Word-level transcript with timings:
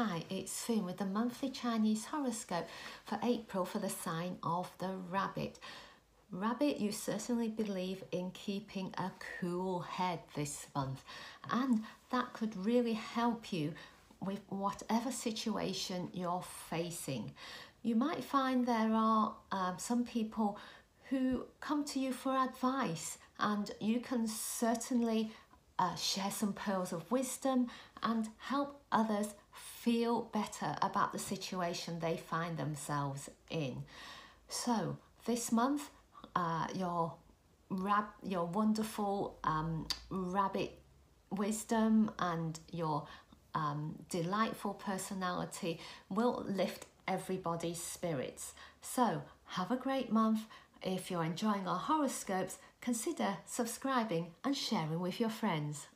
Hi, 0.00 0.22
it's 0.30 0.62
Finn 0.62 0.84
with 0.84 0.98
the 0.98 1.06
monthly 1.06 1.50
Chinese 1.50 2.04
horoscope 2.04 2.68
for 3.04 3.18
April 3.20 3.64
for 3.64 3.80
the 3.80 3.88
sign 3.88 4.38
of 4.44 4.70
the 4.78 4.94
rabbit. 5.10 5.58
Rabbit, 6.30 6.78
you 6.78 6.92
certainly 6.92 7.48
believe 7.48 8.04
in 8.12 8.30
keeping 8.30 8.94
a 8.96 9.10
cool 9.40 9.80
head 9.80 10.20
this 10.36 10.68
month, 10.72 11.02
and 11.50 11.82
that 12.12 12.32
could 12.32 12.56
really 12.64 12.92
help 12.92 13.52
you 13.52 13.72
with 14.24 14.38
whatever 14.50 15.10
situation 15.10 16.10
you're 16.12 16.44
facing. 16.70 17.32
You 17.82 17.96
might 17.96 18.22
find 18.22 18.64
there 18.64 18.94
are 18.94 19.34
um, 19.50 19.74
some 19.78 20.04
people 20.04 20.58
who 21.10 21.44
come 21.58 21.84
to 21.86 21.98
you 21.98 22.12
for 22.12 22.36
advice, 22.36 23.18
and 23.40 23.68
you 23.80 23.98
can 23.98 24.28
certainly 24.28 25.32
uh, 25.78 25.94
share 25.94 26.30
some 26.30 26.52
pearls 26.52 26.92
of 26.92 27.10
wisdom 27.10 27.68
and 28.02 28.28
help 28.38 28.80
others 28.90 29.28
feel 29.52 30.22
better 30.32 30.76
about 30.82 31.12
the 31.12 31.18
situation 31.18 32.00
they 32.00 32.16
find 32.16 32.56
themselves 32.56 33.28
in. 33.50 33.84
So 34.48 34.96
this 35.24 35.52
month, 35.52 35.90
uh, 36.34 36.66
your 36.74 37.14
rab 37.70 38.06
your 38.22 38.46
wonderful 38.46 39.38
um, 39.44 39.86
rabbit 40.10 40.78
wisdom 41.30 42.10
and 42.18 42.58
your 42.72 43.06
um, 43.54 43.94
delightful 44.08 44.74
personality 44.74 45.80
will 46.08 46.44
lift 46.48 46.86
everybody's 47.06 47.82
spirits. 47.82 48.54
So 48.80 49.22
have 49.46 49.70
a 49.70 49.76
great 49.76 50.12
month. 50.12 50.40
If 50.82 51.10
you're 51.10 51.24
enjoying 51.24 51.66
our 51.66 51.78
horoscopes, 51.78 52.58
consider 52.80 53.38
subscribing 53.44 54.28
and 54.44 54.56
sharing 54.56 55.00
with 55.00 55.18
your 55.18 55.28
friends. 55.28 55.88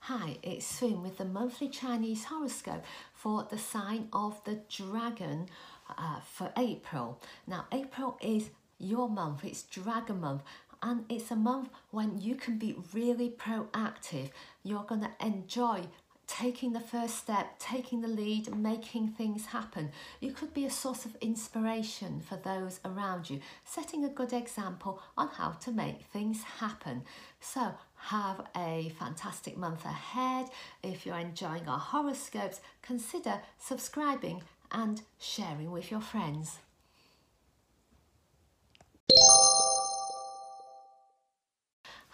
Hi, 0.00 0.38
it's 0.42 0.64
Swoon 0.64 1.02
with 1.02 1.18
the 1.18 1.26
monthly 1.26 1.68
Chinese 1.68 2.24
horoscope 2.24 2.84
for 3.12 3.46
the 3.50 3.58
sign 3.58 4.08
of 4.14 4.42
the 4.44 4.60
dragon 4.70 5.48
uh, 5.96 6.20
for 6.20 6.52
April. 6.56 7.20
Now, 7.46 7.66
April 7.70 8.16
is 8.22 8.48
your 8.78 9.10
month, 9.10 9.44
it's 9.44 9.64
dragon 9.64 10.20
month, 10.22 10.42
and 10.82 11.04
it's 11.10 11.30
a 11.30 11.36
month 11.36 11.68
when 11.90 12.18
you 12.18 12.34
can 12.34 12.56
be 12.56 12.74
really 12.94 13.28
proactive. 13.28 14.30
You're 14.64 14.84
going 14.84 15.02
to 15.02 15.10
enjoy 15.20 15.82
taking 16.30 16.72
the 16.72 16.80
first 16.80 17.16
step, 17.18 17.58
taking 17.58 18.00
the 18.00 18.08
lead, 18.08 18.54
making 18.56 19.08
things 19.08 19.46
happen. 19.46 19.90
You 20.20 20.32
could 20.32 20.54
be 20.54 20.64
a 20.64 20.70
source 20.70 21.04
of 21.04 21.16
inspiration 21.20 22.20
for 22.20 22.36
those 22.36 22.78
around 22.84 23.28
you, 23.28 23.40
setting 23.64 24.04
a 24.04 24.08
good 24.08 24.32
example 24.32 25.02
on 25.18 25.28
how 25.28 25.50
to 25.52 25.72
make 25.72 26.02
things 26.02 26.42
happen. 26.60 27.02
So, 27.40 27.74
have 27.96 28.46
a 28.56 28.92
fantastic 28.98 29.58
month 29.58 29.84
ahead. 29.84 30.46
If 30.82 31.04
you're 31.04 31.18
enjoying 31.18 31.68
our 31.68 31.78
horoscopes, 31.78 32.60
consider 32.80 33.40
subscribing 33.58 34.42
and 34.70 35.02
sharing 35.18 35.72
with 35.72 35.90
your 35.90 36.00
friends. 36.00 36.58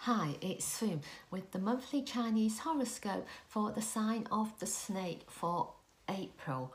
Hi, 0.07 0.37
it's 0.39 0.63
Swoon 0.63 1.01
with 1.31 1.51
the 1.51 1.59
monthly 1.59 2.01
Chinese 2.01 2.59
horoscope 2.59 3.27
for 3.49 3.71
the 3.71 3.81
sign 3.81 4.25
of 4.31 4.57
the 4.59 4.65
snake 4.65 5.23
for 5.27 5.73
April. 6.07 6.73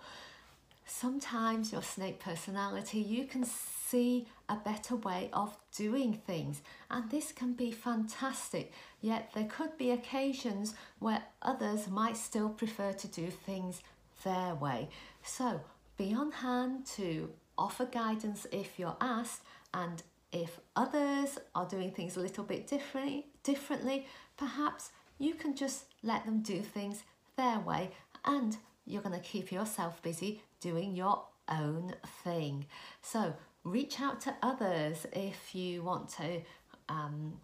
Sometimes 0.84 1.72
your 1.72 1.80
snake 1.80 2.20
personality, 2.20 2.98
you 2.98 3.24
can 3.24 3.46
see 3.46 4.26
a 4.50 4.56
better 4.56 4.96
way 4.96 5.30
of 5.32 5.56
doing 5.74 6.12
things, 6.12 6.60
and 6.90 7.10
this 7.10 7.32
can 7.32 7.54
be 7.54 7.72
fantastic. 7.72 8.70
Yet 9.00 9.30
there 9.32 9.48
could 9.48 9.78
be 9.78 9.92
occasions 9.92 10.74
where 10.98 11.22
others 11.40 11.88
might 11.88 12.18
still 12.18 12.50
prefer 12.50 12.92
to 12.92 13.08
do 13.08 13.28
things 13.28 13.80
their 14.24 14.54
way. 14.54 14.90
So 15.24 15.62
be 15.96 16.12
on 16.12 16.32
hand 16.32 16.84
to 16.96 17.30
offer 17.56 17.86
guidance 17.86 18.46
if 18.52 18.78
you're 18.78 18.98
asked 19.00 19.40
and 19.72 20.02
if 20.32 20.58
others 20.74 21.38
are 21.54 21.66
doing 21.66 21.90
things 21.90 22.16
a 22.16 22.20
little 22.20 22.44
bit 22.44 22.66
differently, 22.66 23.26
differently, 23.42 24.06
perhaps 24.36 24.90
you 25.18 25.34
can 25.34 25.54
just 25.54 25.84
let 26.02 26.24
them 26.24 26.40
do 26.40 26.60
things 26.60 27.04
their 27.36 27.60
way 27.60 27.90
and 28.24 28.56
you're 28.86 29.02
going 29.02 29.18
to 29.18 29.24
keep 29.24 29.52
yourself 29.52 30.02
busy 30.02 30.42
doing 30.60 30.96
your 30.96 31.24
own 31.48 31.94
thing. 32.24 32.66
So 33.02 33.34
reach 33.64 34.00
out 34.00 34.20
to 34.22 34.34
others 34.42 35.06
if 35.12 35.54
you 35.54 35.82
want 35.82 36.08
to 36.10 36.40
um, 36.88 37.34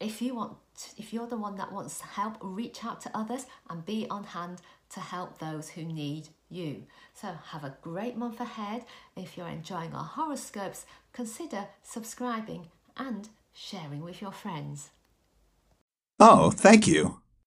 if 0.00 0.22
you 0.22 0.34
want 0.34 0.56
if 0.96 1.12
you're 1.12 1.26
the 1.26 1.36
one 1.36 1.56
that 1.56 1.72
wants 1.72 2.00
help 2.00 2.38
reach 2.40 2.84
out 2.84 3.02
to 3.02 3.10
others 3.14 3.44
and 3.68 3.84
be 3.84 4.06
on 4.08 4.24
hand 4.24 4.62
to 4.88 4.98
help 4.98 5.38
those 5.38 5.68
who 5.70 5.84
need 5.84 6.28
you. 6.48 6.84
So 7.14 7.28
have 7.50 7.64
a 7.64 7.76
great 7.82 8.16
month 8.16 8.40
ahead. 8.40 8.84
If 9.14 9.36
you're 9.36 9.46
enjoying 9.46 9.94
our 9.94 10.04
horoscopes 10.04 10.86
consider 11.12 11.66
subscribing 11.82 12.68
and 12.96 13.28
sharing 13.52 14.02
with 14.02 14.22
your 14.22 14.32
friends. 14.32 14.90
Oh 16.18 16.50
thank 16.50 16.86
you 16.86 17.20